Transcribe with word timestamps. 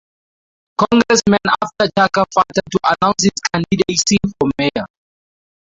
Congressman 0.79 1.37
after 1.61 1.91
Chaka 1.95 2.25
Fattah 2.35 2.65
to 2.71 2.79
announce 2.85 3.21
his 3.21 3.39
candidacy 3.53 4.17
for 4.39 4.49
mayor. 4.57 4.87